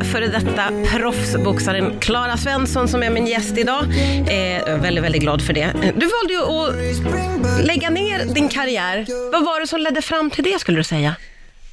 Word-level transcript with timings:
är 0.00 0.04
före 0.04 0.28
detta 0.28 0.62
proffsboxaren 0.84 1.98
Klara 2.00 2.36
Svensson 2.36 2.88
som 2.88 3.02
är 3.02 3.10
min 3.10 3.26
gäst 3.26 3.58
idag. 3.58 3.84
Eh, 4.28 4.36
jag 4.36 4.68
är 4.68 4.78
väldigt, 4.78 5.04
väldigt 5.04 5.22
glad 5.22 5.42
för 5.42 5.52
det. 5.52 5.72
Du 5.80 6.06
valde 6.06 6.32
ju 6.32 6.40
att 6.40 7.66
lägga 7.66 7.90
ner 7.90 8.24
din 8.24 8.48
karriär. 8.48 9.06
Vad 9.32 9.44
var 9.44 9.60
det 9.60 9.66
som 9.66 9.80
ledde 9.80 10.02
fram 10.02 10.30
till 10.30 10.44
det 10.44 10.58
skulle 10.58 10.78
du 10.78 10.84
säga? 10.84 11.14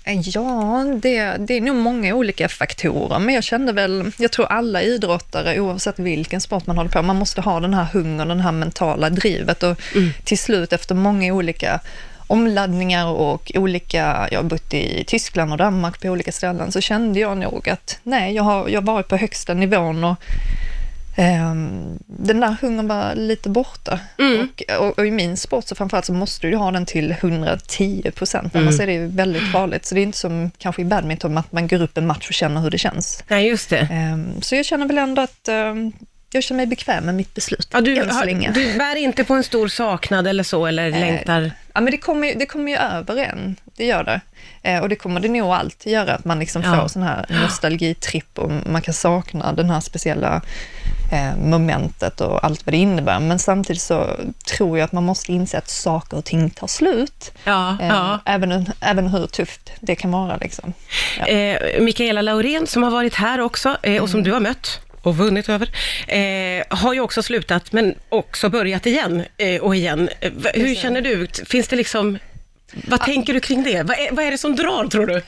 Ja, 0.05 0.85
det, 1.01 1.37
det 1.39 1.53
är 1.53 1.61
nog 1.61 1.75
många 1.75 2.15
olika 2.15 2.49
faktorer, 2.49 3.19
men 3.19 3.35
jag 3.35 3.43
kände 3.43 3.71
väl, 3.71 4.11
jag 4.17 4.31
tror 4.31 4.45
alla 4.45 4.81
idrottare, 4.81 5.59
oavsett 5.59 5.99
vilken 5.99 6.41
sport 6.41 6.67
man 6.67 6.77
håller 6.77 6.89
på 6.89 7.01
man 7.01 7.15
måste 7.15 7.41
ha 7.41 7.59
den 7.59 7.73
här 7.73 7.87
hungern, 7.93 8.27
den 8.27 8.39
här 8.39 8.51
mentala 8.51 9.09
drivet 9.09 9.63
och 9.63 9.95
mm. 9.95 10.09
till 10.23 10.37
slut 10.37 10.73
efter 10.73 10.95
många 10.95 11.33
olika 11.33 11.79
omladdningar 12.27 13.07
och 13.07 13.51
olika, 13.55 14.27
jag 14.31 14.39
har 14.39 14.43
bott 14.43 14.73
i 14.73 15.03
Tyskland 15.07 15.51
och 15.51 15.57
Danmark 15.57 16.01
på 16.01 16.07
olika 16.07 16.31
ställen, 16.31 16.71
så 16.71 16.81
kände 16.81 17.19
jag 17.19 17.37
nog 17.37 17.69
att 17.69 17.99
nej, 18.03 18.33
jag 18.33 18.43
har, 18.43 18.69
jag 18.69 18.81
har 18.81 18.85
varit 18.85 19.07
på 19.07 19.17
högsta 19.17 19.53
nivån 19.53 20.03
och 20.03 20.17
Um, 21.17 21.99
den 22.05 22.39
där 22.39 22.55
hungern 22.61 22.87
var 22.87 23.15
lite 23.15 23.49
borta. 23.49 23.99
Mm. 24.17 24.41
Och, 24.41 24.79
och, 24.79 24.99
och, 24.99 25.07
i 25.07 25.11
min 25.11 25.37
sport 25.37 25.67
så 25.67 25.75
framförallt 25.75 26.05
så 26.05 26.13
måste 26.13 26.47
du 26.47 26.55
ha 26.55 26.71
den 26.71 26.85
till 26.85 27.11
110 27.11 28.11
procent, 28.15 28.55
annars 28.55 28.79
mm. 28.79 28.89
är 28.89 28.99
det 28.99 29.07
väldigt 29.07 29.51
farligt. 29.51 29.85
Så 29.85 29.95
det 29.95 30.01
är 30.01 30.03
inte 30.03 30.17
som 30.17 30.51
kanske 30.57 30.81
i 30.81 30.85
badminton, 30.85 31.37
att 31.37 31.51
man 31.51 31.67
går 31.67 31.81
upp 31.81 31.97
en 31.97 32.07
match 32.07 32.27
och 32.27 32.33
känner 32.33 32.61
hur 32.61 32.69
det 32.69 32.77
känns. 32.77 33.23
Nej, 33.27 33.47
just 33.47 33.69
det. 33.69 34.11
Um, 34.13 34.41
så 34.41 34.55
jag 34.55 34.65
känner 34.65 34.87
väl 34.87 34.97
ändå 34.97 35.21
att 35.21 35.49
um, 35.49 35.93
jag 36.33 36.43
känner 36.43 36.57
mig 36.57 36.65
bekväm 36.67 37.05
med 37.05 37.15
mitt 37.15 37.33
beslut, 37.33 37.67
ja, 37.71 37.81
du, 37.81 37.97
än 37.97 38.13
så 38.13 38.25
länge. 38.25 38.51
Du 38.51 38.77
bär 38.77 38.95
inte 38.95 39.23
på 39.23 39.33
en 39.33 39.43
stor 39.43 39.67
saknad 39.67 40.27
eller 40.27 40.43
så, 40.43 40.65
eller 40.65 40.87
eh, 40.87 40.99
längtar? 40.99 41.51
Ja, 41.73 41.81
men 41.81 41.91
det 41.91 41.97
kommer, 41.97 42.27
ju, 42.27 42.33
det 42.33 42.45
kommer 42.45 42.71
ju 42.71 42.77
över 42.77 43.17
en, 43.17 43.55
det 43.77 43.85
gör 43.85 44.03
det. 44.03 44.21
Eh, 44.61 44.79
och 44.79 44.89
det 44.89 44.95
kommer 44.95 45.19
det 45.19 45.29
nog 45.29 45.51
alltid 45.51 45.93
göra, 45.93 46.13
att 46.13 46.25
man 46.25 46.39
liksom 46.39 46.61
ja. 46.61 46.75
får 46.75 46.87
sån 46.87 47.03
här 47.03 47.25
nostalgitripp 47.29 48.39
och 48.39 48.51
man 48.65 48.81
kan 48.81 48.93
sakna 48.93 49.53
den 49.53 49.69
här 49.69 49.79
speciella 49.79 50.41
eh, 51.11 51.37
momentet 51.37 52.21
och 52.21 52.45
allt 52.45 52.65
vad 52.65 52.73
det 52.73 52.77
innebär. 52.77 53.19
Men 53.19 53.39
samtidigt 53.39 53.81
så 53.81 54.07
tror 54.57 54.77
jag 54.77 54.85
att 54.85 54.91
man 54.91 55.03
måste 55.03 55.33
inse 55.33 55.57
att 55.57 55.69
saker 55.69 56.17
och 56.17 56.25
ting 56.25 56.49
tar 56.49 56.67
slut. 56.67 57.31
Ja, 57.43 57.77
eh, 57.81 57.87
ja. 57.87 58.19
Även, 58.25 58.65
även 58.79 59.07
hur 59.07 59.27
tufft 59.27 59.71
det 59.79 59.95
kan 59.95 60.11
vara. 60.11 60.37
Liksom. 60.37 60.73
Eh, 61.27 61.81
Mikaela 61.81 62.21
Laurén 62.21 62.67
som 62.67 62.83
har 62.83 62.91
varit 62.91 63.15
här 63.15 63.39
också 63.39 63.77
eh, 63.83 64.01
och 64.01 64.09
som 64.09 64.19
mm. 64.19 64.29
du 64.29 64.33
har 64.33 64.39
mött 64.39 64.79
och 65.03 65.17
vunnit 65.17 65.49
över, 65.49 65.69
eh, 66.07 66.63
har 66.69 66.93
ju 66.93 66.99
också 66.99 67.23
slutat 67.23 67.71
men 67.71 67.95
också 68.09 68.49
börjat 68.49 68.85
igen 68.85 69.23
eh, 69.37 69.61
och 69.61 69.75
igen. 69.75 70.09
Eh, 70.19 70.31
hur 70.53 70.75
känner 70.75 71.01
du? 71.01 71.27
Finns 71.45 71.67
det 71.67 71.75
liksom 71.75 72.17
vad 72.87 73.01
tänker 73.01 73.33
du 73.33 73.39
kring 73.39 73.63
det? 73.63 73.83
Vad 73.83 73.99
är, 73.99 74.11
vad 74.11 74.25
är 74.25 74.31
det 74.31 74.37
som 74.37 74.55
drar, 74.55 74.87
tror 74.87 75.05
du? 75.05 75.15
Uh, 75.15 75.23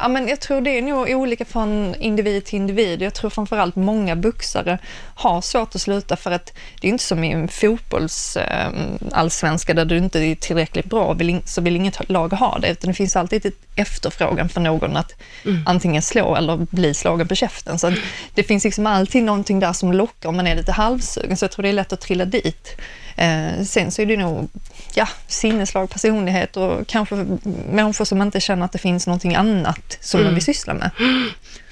ja, 0.00 0.08
men 0.08 0.28
jag 0.28 0.40
tror 0.40 0.60
det 0.60 0.78
är 0.78 0.82
nog 0.82 1.10
olika 1.10 1.44
från 1.44 1.94
individ 2.00 2.44
till 2.44 2.56
individ. 2.56 3.02
Jag 3.02 3.14
tror 3.14 3.30
framförallt 3.30 3.76
många 3.76 4.16
boxare 4.16 4.78
har 5.14 5.40
svårt 5.40 5.74
att 5.74 5.80
sluta 5.80 6.16
för 6.16 6.30
att 6.30 6.52
det 6.80 6.88
är 6.88 6.92
inte 6.92 7.04
som 7.04 7.24
i 7.24 7.32
en 7.32 7.48
fotbollsallsvenska 7.48 9.72
uh, 9.72 9.76
där 9.76 9.84
du 9.84 9.96
inte 9.96 10.20
är 10.20 10.34
tillräckligt 10.34 10.86
bra 10.86 11.12
vill, 11.12 11.40
så 11.44 11.60
vill 11.60 11.76
inget 11.76 12.08
lag 12.08 12.32
ha 12.32 12.58
det, 12.58 12.68
utan 12.68 12.88
det 12.88 12.94
finns 12.94 13.16
alltid 13.16 13.46
ett 13.46 13.66
efterfrågan 13.76 14.48
för 14.48 14.60
någon 14.60 14.96
att 14.96 15.12
mm. 15.44 15.62
antingen 15.66 16.02
slå 16.02 16.36
eller 16.36 16.66
bli 16.70 16.94
slagen 16.94 17.28
på 17.28 17.34
käften. 17.34 17.78
Så 17.78 17.92
det 18.34 18.42
finns 18.42 18.64
liksom 18.64 18.86
alltid 18.86 19.24
någonting 19.24 19.60
där 19.60 19.72
som 19.72 19.92
lockar 19.92 20.28
om 20.28 20.36
man 20.36 20.46
är 20.46 20.56
lite 20.56 20.72
halvsugen, 20.72 21.36
så 21.36 21.44
jag 21.44 21.50
tror 21.50 21.62
det 21.62 21.68
är 21.68 21.72
lätt 21.72 21.92
att 21.92 22.00
trilla 22.00 22.24
dit. 22.24 22.76
Eh, 23.16 23.62
sen 23.64 23.90
så 23.90 24.02
är 24.02 24.06
det 24.06 24.16
nog 24.16 24.48
ja, 24.94 25.08
sinneslag, 25.26 25.90
personlighet 25.90 26.56
och 26.56 26.86
kanske 26.86 27.26
människor 27.70 28.04
som 28.04 28.22
inte 28.22 28.40
känner 28.40 28.64
att 28.64 28.72
det 28.72 28.78
finns 28.78 29.06
någonting 29.06 29.34
annat 29.34 29.98
som 30.00 30.20
mm. 30.20 30.30
de 30.30 30.34
vill 30.34 30.44
syssla 30.44 30.74
med. 30.74 30.90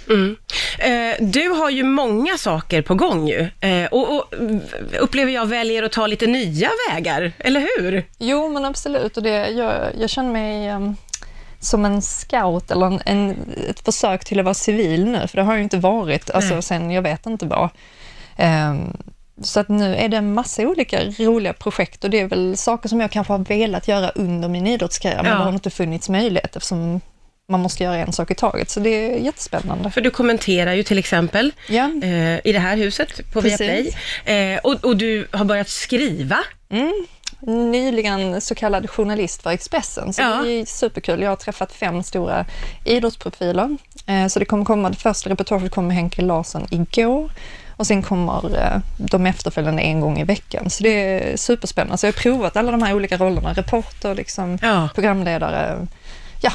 Mm. 0.08 0.36
Eh, 0.78 1.26
du 1.26 1.48
har 1.48 1.70
ju 1.70 1.82
många 1.82 2.38
saker 2.38 2.82
på 2.82 2.94
gång 2.94 3.28
ju 3.28 3.48
eh, 3.60 3.86
och, 3.90 4.16
och, 4.16 4.34
upplever 5.00 5.32
jag 5.32 5.46
väljer 5.46 5.82
att 5.82 5.92
ta 5.92 6.06
lite 6.06 6.26
nya 6.26 6.70
vägar, 6.90 7.32
eller 7.38 7.60
hur? 7.60 8.04
Jo, 8.18 8.48
men 8.48 8.64
absolut 8.64 9.16
och 9.16 9.22
det, 9.22 9.48
jag, 9.50 9.74
jag 10.00 10.10
känner 10.10 10.32
mig 10.32 10.70
um, 10.70 10.96
som 11.60 11.84
en 11.84 12.02
scout 12.02 12.70
eller 12.70 12.86
en, 12.86 13.00
en, 13.06 13.36
ett 13.68 13.80
försök 13.80 14.24
till 14.24 14.38
att 14.38 14.44
vara 14.44 14.54
civil 14.54 15.04
nu, 15.04 15.28
för 15.28 15.36
det 15.36 15.42
har 15.42 15.52
jag 15.52 15.58
ju 15.58 15.64
inte 15.64 15.78
varit 15.78 16.30
alltså, 16.30 16.62
sen 16.62 16.90
jag 16.90 17.02
vet 17.02 17.26
inte 17.26 17.46
vad. 17.46 17.70
Um, 18.38 18.96
så 19.42 19.60
att 19.60 19.68
nu 19.68 19.94
är 19.94 20.08
det 20.08 20.16
en 20.16 20.34
massa 20.34 20.62
olika 20.62 21.04
roliga 21.04 21.52
projekt 21.52 22.04
och 22.04 22.10
det 22.10 22.20
är 22.20 22.28
väl 22.28 22.56
saker 22.56 22.88
som 22.88 23.00
jag 23.00 23.10
kanske 23.10 23.32
har 23.32 23.38
velat 23.38 23.88
göra 23.88 24.10
under 24.10 24.48
min 24.48 24.66
idrottskarriär, 24.66 25.22
men 25.22 25.32
ja. 25.32 25.38
det 25.38 25.44
har 25.44 25.52
inte 25.52 25.70
funnits 25.70 26.08
möjlighet 26.08 26.56
eftersom 26.56 27.00
man 27.48 27.60
måste 27.60 27.84
göra 27.84 27.96
en 27.96 28.12
sak 28.12 28.30
i 28.30 28.34
taget, 28.34 28.70
så 28.70 28.80
det 28.80 28.90
är 28.90 29.18
jättespännande. 29.18 29.90
För 29.90 30.00
du 30.00 30.10
kommenterar 30.10 30.74
ju 30.74 30.82
till 30.82 30.98
exempel 30.98 31.52
ja. 31.68 31.90
eh, 32.02 32.46
i 32.46 32.52
det 32.52 32.58
här 32.58 32.76
huset 32.76 33.32
på 33.32 33.40
Viaplay, 33.40 33.94
eh, 34.24 34.58
och, 34.58 34.84
och, 34.84 34.96
du 34.96 35.28
har 35.30 35.44
börjat 35.44 35.68
skriva. 35.68 36.38
Mm. 36.70 37.06
Nyligen 37.72 38.40
så 38.40 38.54
kallad 38.54 38.90
journalist 38.90 39.42
för 39.42 39.50
Expressen, 39.50 40.12
så 40.12 40.22
ja. 40.22 40.42
det 40.44 40.52
är 40.52 40.64
superkul. 40.64 41.22
Jag 41.22 41.30
har 41.30 41.36
träffat 41.36 41.72
fem 41.72 42.02
stora 42.02 42.46
idrottsprofiler, 42.84 43.76
eh, 44.06 44.26
så 44.26 44.38
det 44.38 44.44
kommer 44.44 44.64
komma, 44.64 44.90
det 44.90 44.96
första 44.96 45.30
reportaget 45.30 45.72
kom 45.72 45.86
med 45.86 45.96
Henke 45.96 46.22
Larsson 46.22 46.66
igår, 46.70 47.30
och 47.76 47.86
sen 47.86 48.02
kommer 48.02 48.58
eh, 48.58 48.80
de 48.96 49.26
efterföljande 49.26 49.82
en 49.82 50.00
gång 50.00 50.20
i 50.20 50.24
veckan. 50.24 50.70
Så 50.70 50.82
det 50.82 50.90
är 50.90 51.36
superspännande. 51.36 51.98
Så 51.98 52.06
jag 52.06 52.12
har 52.12 52.20
provat 52.20 52.56
alla 52.56 52.70
de 52.70 52.82
här 52.82 52.94
olika 52.94 53.16
rollerna, 53.16 53.52
reporter, 53.52 54.14
liksom, 54.14 54.58
ja. 54.62 54.88
programledare, 54.94 55.86
ja, 56.40 56.52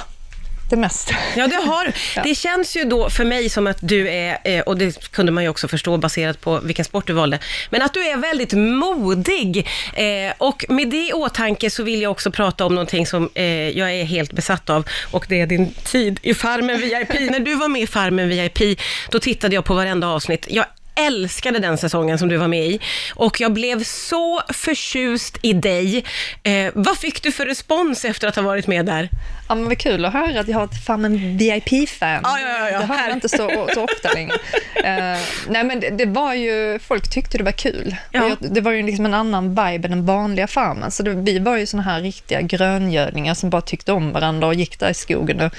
det 0.70 0.76
mesta. 0.76 1.16
Ja, 1.36 1.48
det 1.48 1.56
har 1.56 1.86
ja. 2.16 2.22
Det 2.24 2.36
känns 2.36 2.78
ju 2.78 2.84
då 2.84 3.10
för 3.10 3.26
mig 3.26 3.50
som 3.50 3.68
att 3.68 3.78
du 3.82 4.10
är, 4.10 4.38
eh, 4.44 4.62
och 4.62 4.78
det 4.78 5.12
kunde 5.12 5.32
man 5.32 5.44
ju 5.44 5.50
också 5.50 5.68
förstå 5.68 5.98
baserat 5.98 6.42
på 6.42 6.60
vilken 6.60 6.86
sport 6.86 7.08
du 7.08 7.14
valde, 7.14 7.40
men 7.70 7.82
att 7.82 7.94
du 7.94 8.08
är 8.08 8.18
väldigt 8.18 8.54
modig. 8.54 9.68
Eh, 9.94 10.34
och 10.38 10.66
med 10.70 10.90
det 10.90 11.08
i 11.08 11.14
åtanke 11.14 11.70
så 11.70 11.84
vill 11.84 12.02
jag 12.02 12.12
också 12.12 12.32
prata 12.32 12.66
om 12.66 12.76
någonting 12.76 13.08
som 13.08 13.30
jag 13.74 13.94
är 13.94 14.04
helt 14.04 14.34
besatt 14.34 14.70
av 14.70 14.88
och 15.12 15.26
det 15.30 15.42
är 15.42 15.48
din 15.48 15.74
tid 15.74 16.20
i 16.22 16.34
Farmen 16.34 16.78
VIP. 16.78 17.10
När 17.32 17.40
du 17.40 17.56
var 17.56 17.68
med 17.68 17.82
i 17.82 17.88
Farmen 17.88 18.30
VIP, 18.30 18.80
då 19.10 19.20
tittade 19.20 19.56
jag 19.56 19.66
på 19.66 19.74
varenda 19.74 20.08
avsnitt. 20.08 20.48
Jag 20.50 20.66
älskade 21.08 21.60
den 21.60 21.78
säsongen 21.78 22.20
som 22.20 22.30
du 22.30 22.38
var 22.38 22.48
med 22.48 22.68
i 22.68 22.80
och 23.16 23.42
jag 23.42 23.54
blev 23.54 23.84
så 23.84 24.42
förtjust 24.54 25.38
i 25.42 25.54
dig. 25.54 26.06
Eh, 26.44 26.72
vad 26.74 26.98
fick 26.98 27.24
du 27.24 27.32
för 27.32 27.46
respons 27.46 28.06
efter 28.06 28.28
att 28.28 28.36
ha 28.36 28.44
varit 28.44 28.68
med 28.68 28.86
där? 28.86 29.10
Ja, 29.50 29.56
men 29.56 29.66
vad 29.66 29.78
kul 29.78 30.06
att 30.06 30.14
höra 30.14 30.40
att 30.40 30.48
jag 30.48 30.58
har 30.58 30.66
ett 30.66 30.86
Farmen 30.86 31.38
VIP-fan. 31.38 32.22
Ja, 32.24 32.40
ja, 32.40 32.70
ja, 32.70 32.80
det 32.80 32.86
hör 32.86 33.08
man 33.08 33.12
inte 33.12 33.30
så, 33.30 33.68
så 33.74 33.84
ofta 33.84 34.14
längre. 34.14 34.34
Uh, 34.34 35.22
nej, 35.50 35.64
men 35.64 35.80
det, 35.80 35.90
det, 35.90 36.06
var 36.06 36.34
ju, 36.34 36.80
folk 36.80 37.10
tyckte 37.10 37.38
det 37.38 37.44
var 37.44 37.52
kul. 37.52 37.96
Ja. 38.12 38.28
Jag, 38.28 38.54
det 38.54 38.62
var 38.62 38.72
ju 38.72 38.84
liksom 38.84 39.06
en 39.06 39.14
annan 39.14 39.50
vibe 39.50 39.86
än 39.86 39.92
den 39.92 40.06
vanliga 40.06 40.48
Farmen. 40.48 40.92
Så 40.92 41.04
det, 41.04 41.14
vi 41.14 41.40
var 41.40 41.58
ju 41.58 41.66
såna 41.66 41.84
här 41.84 42.02
riktiga 42.02 42.42
gröngölingar 42.42 43.34
som 43.34 43.50
bara 43.50 43.62
tyckte 43.62 43.92
om 43.92 44.12
varandra 44.12 44.48
och 44.48 44.54
gick 44.54 44.80
där 44.80 44.90
i 44.90 44.94
skogen 44.94 45.42
och 45.42 45.54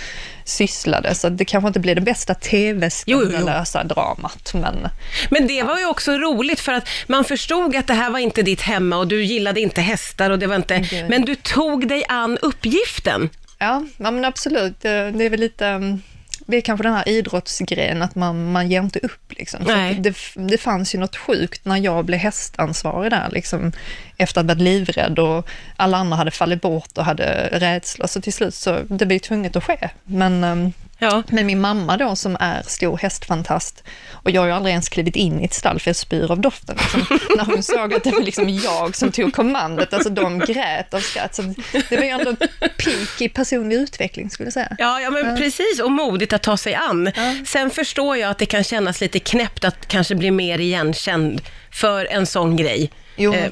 sysslade. 0.45 1.15
Så 1.15 1.29
det 1.29 1.45
kanske 1.45 1.69
inte 1.69 1.81
blev 1.81 1.95
det 1.95 2.01
bästa 2.01 2.35
tv-skandalösa 2.35 3.85
dramat. 3.85 4.51
Men, 4.55 4.89
men 5.31 5.47
det 5.47 5.63
var 5.63 5.79
ju 5.79 5.87
också 5.87 6.13
roligt 6.13 6.61
för 6.61 6.73
att 6.73 6.89
man 7.07 7.25
förstod 7.25 7.77
att 7.77 7.87
det 7.87 7.95
här 7.95 8.11
var 8.11 8.19
inte 8.19 8.43
ditt 8.43 8.61
hemma 8.61 8.97
och 8.97 9.07
du 9.07 9.25
gillade 9.25 9.61
inte 9.61 9.81
hästar 9.81 10.31
och 10.31 10.39
det 10.39 10.47
var 10.47 10.57
inte, 10.57 11.07
men 11.09 11.25
du 11.25 11.35
tog 11.35 11.89
dig 11.89 12.05
an 12.09 12.39
uppgiften. 12.39 13.31
Ja, 13.59 13.85
men 13.97 14.25
absolut. 14.25 14.81
Det 14.81 14.91
är 14.91 15.31
väl 15.31 15.41
lite, 15.41 15.67
mm, 15.67 16.03
det 16.47 16.57
är 16.57 16.61
kanske 16.61 16.83
den 16.83 16.95
här 16.95 17.09
idrottsgrejen, 17.09 18.03
att 18.03 18.15
man, 18.15 18.53
man 18.53 18.71
ger 18.71 18.81
inte 18.81 18.99
upp. 18.99 19.33
Liksom. 19.33 19.65
Det, 19.99 20.15
det 20.35 20.59
fanns 20.59 20.95
ju 20.95 20.99
något 20.99 21.17
sjukt 21.17 21.65
när 21.65 21.77
jag 21.77 22.05
blev 22.05 22.21
hästansvarig 22.21 23.13
där, 23.13 23.29
liksom, 23.31 23.73
efter 24.17 24.41
att 24.41 24.47
ha 24.47 24.55
varit 24.55 24.63
livrädd 24.63 25.19
och 25.19 25.49
alla 25.77 25.97
andra 25.97 26.17
hade 26.17 26.31
fallit 26.31 26.61
bort 26.61 26.99
och 26.99 27.05
hade 27.05 27.49
rädsla. 27.53 28.09
Så 28.09 28.21
till 28.21 28.33
slut 28.33 28.55
så 28.55 28.81
det 28.89 29.07
blev 29.07 29.19
tvunget 29.19 29.57
att 29.57 29.65
ske. 29.65 29.89
Men 30.05 30.45
mm, 30.45 30.73
Ja. 31.01 31.23
Men 31.29 31.47
min 31.47 31.61
mamma 31.61 31.97
då 31.97 32.17
som 32.17 32.37
är 32.41 32.63
stor 32.63 32.97
hästfantast 32.97 33.85
och 34.13 34.31
jag 34.31 34.41
har 34.41 34.47
ju 34.47 34.53
aldrig 34.53 34.73
ens 34.73 34.89
klivit 34.89 35.17
in 35.17 35.41
i 35.41 35.45
ett 35.45 35.55
stall 35.55 35.81
för 35.81 35.89
jag 35.89 35.97
spyr 35.97 36.31
av 36.31 36.41
doften. 36.41 36.77
Liksom, 36.79 37.19
när 37.37 37.45
hon 37.45 37.63
såg 37.63 37.95
att 37.95 38.05
det 38.05 38.11
var 38.11 38.23
liksom 38.23 38.49
jag 38.49 38.97
som 38.97 39.13
tog 39.13 39.33
kommandot, 39.33 39.95
alltså 39.95 40.11
de 40.11 40.39
grät 40.39 40.95
av 40.95 41.01
skratt. 41.01 41.35
Så 41.35 41.43
det 41.89 41.97
var 41.97 42.05
ju 42.05 42.09
ändå 42.09 42.37
peak 42.61 43.21
i 43.21 43.29
personlig 43.29 43.77
utveckling 43.77 44.31
skulle 44.31 44.47
jag 44.47 44.53
säga. 44.53 44.77
Ja, 44.79 45.01
ja 45.01 45.11
men 45.11 45.27
ja. 45.27 45.37
precis 45.37 45.81
och 45.81 45.93
modigt 45.93 46.33
att 46.33 46.43
ta 46.43 46.57
sig 46.57 46.75
an. 46.75 47.13
Ja. 47.17 47.35
Sen 47.47 47.71
förstår 47.71 48.17
jag 48.17 48.31
att 48.31 48.39
det 48.39 48.47
kan 48.47 48.65
kännas 48.65 49.01
lite 49.01 49.19
knäppt 49.19 49.65
att 49.65 49.89
kanske 49.89 50.15
bli 50.15 50.31
mer 50.31 50.59
igenkänd 50.59 51.43
för 51.71 52.05
en 52.05 52.27
sån 52.27 52.57
grej. 52.57 52.91
Jo, 53.17 53.35
eh. 53.35 53.51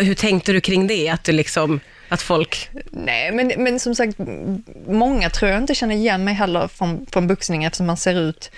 Hur 0.00 0.14
tänkte 0.14 0.52
du 0.52 0.60
kring 0.60 0.86
det? 0.86 1.08
Att 1.08 1.24
du 1.24 1.32
liksom 1.32 1.80
att 2.12 2.22
folk... 2.22 2.70
Nej, 2.90 3.32
men, 3.32 3.52
men 3.56 3.80
som 3.80 3.94
sagt, 3.94 4.18
många 4.86 5.30
tror 5.30 5.50
jag 5.50 5.60
inte 5.60 5.74
känner 5.74 5.94
igen 5.94 6.24
mig 6.24 6.34
heller 6.34 6.68
från, 6.68 7.06
från 7.12 7.26
boxning 7.26 7.64
eftersom 7.64 7.86
man 7.86 7.96
ser 7.96 8.14
ut 8.14 8.50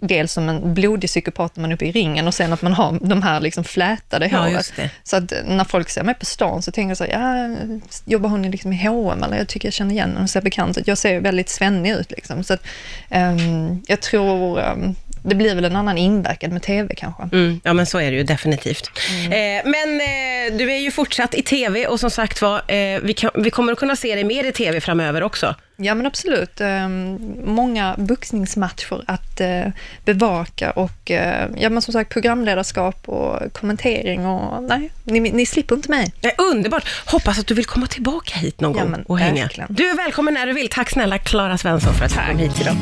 dels 0.00 0.32
som 0.32 0.48
en 0.48 0.74
blodig 0.74 1.10
psykopat 1.10 1.56
när 1.56 1.60
man 1.60 1.70
är 1.70 1.74
uppe 1.74 1.84
i 1.84 1.92
ringen 1.92 2.26
och 2.26 2.34
sen 2.34 2.52
att 2.52 2.62
man 2.62 2.72
har 2.72 2.98
de 3.00 3.22
här 3.22 3.40
liksom 3.40 3.64
flätade 3.64 4.28
Ja, 4.32 4.38
håret. 4.38 4.72
Så 5.02 5.16
att 5.16 5.32
när 5.44 5.64
folk 5.64 5.90
ser 5.90 6.02
mig 6.02 6.14
på 6.14 6.24
stan 6.24 6.62
så 6.62 6.72
tänker 6.72 6.90
jag 6.90 6.96
så 6.96 7.04
här, 7.04 7.10
ja, 7.12 7.56
jobbar 8.04 8.28
hon 8.28 8.50
liksom 8.50 8.72
i 8.72 8.86
H&M 8.86 9.22
eller 9.22 9.36
jag 9.36 9.48
tycker 9.48 9.66
jag 9.66 9.72
känner 9.72 9.90
igen 9.90 10.08
henne, 10.08 10.20
hon 10.20 10.28
ser 10.28 10.42
bekant 10.42 10.78
ut. 10.78 10.86
Jag 10.86 10.98
ser 10.98 11.20
väldigt 11.20 11.48
svennig 11.48 11.92
ut 11.92 12.10
liksom. 12.10 12.44
Så 12.44 12.54
att, 12.54 12.66
ehm, 13.08 13.82
jag 13.86 14.00
tror 14.00 14.60
ehm, 14.60 14.94
det 15.24 15.34
blir 15.34 15.54
väl 15.54 15.64
en 15.64 15.76
annan 15.76 15.98
inverkan 15.98 16.50
med 16.52 16.62
TV 16.62 16.94
kanske. 16.94 17.22
Mm, 17.32 17.60
ja, 17.64 17.72
men 17.72 17.86
så 17.86 17.98
är 17.98 18.10
det 18.10 18.16
ju 18.16 18.22
definitivt. 18.22 18.90
Mm. 19.10 19.32
Eh, 19.32 19.70
men 19.70 20.00
eh, 20.00 20.58
du 20.58 20.72
är 20.72 20.78
ju 20.78 20.90
fortsatt 20.90 21.34
i 21.34 21.42
TV 21.42 21.86
och 21.86 22.00
som 22.00 22.10
sagt 22.10 22.42
var, 22.42 22.56
eh, 22.72 23.00
vi, 23.02 23.14
kan, 23.14 23.30
vi 23.34 23.50
kommer 23.50 23.72
att 23.72 23.78
kunna 23.78 23.96
se 23.96 24.14
dig 24.14 24.24
mer 24.24 24.44
i 24.44 24.52
TV 24.52 24.80
framöver 24.80 25.22
också. 25.22 25.54
Ja 25.76 25.94
men 25.94 26.06
absolut. 26.06 26.60
Ehm, 26.60 27.18
många 27.44 27.94
boxningsmatcher 27.98 29.04
att 29.06 29.40
eh, 29.40 29.64
bevaka 30.04 30.70
och 30.70 31.10
eh, 31.10 31.48
ja 31.56 31.68
men 31.70 31.82
som 31.82 31.92
sagt 31.92 32.10
programledarskap 32.12 33.08
och 33.08 33.52
kommentering 33.52 34.26
och 34.26 34.62
nej, 34.62 34.90
ni, 35.04 35.20
ni 35.20 35.46
slipper 35.46 35.74
inte 35.74 35.90
mig. 35.90 36.12
Eh, 36.22 36.30
underbart! 36.38 36.88
Hoppas 37.06 37.38
att 37.38 37.46
du 37.46 37.54
vill 37.54 37.64
komma 37.66 37.86
tillbaka 37.86 38.38
hit 38.38 38.60
någon 38.60 38.76
Ja, 38.76 38.84
gång 38.84 39.02
och 39.06 39.18
hänga. 39.18 39.42
verkligen. 39.42 39.68
Du 39.74 39.88
är 39.90 39.96
välkommen 39.96 40.34
när 40.34 40.46
du 40.46 40.52
vill. 40.52 40.68
Tack 40.68 40.90
snälla 40.90 41.18
Klara 41.18 41.58
Svensson 41.58 41.94
för 41.94 42.04
att 42.04 42.12
du 42.12 42.30
kom 42.32 42.38
hit 42.38 42.60
idag. 42.60 42.72